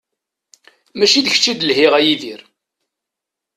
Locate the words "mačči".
0.97-1.21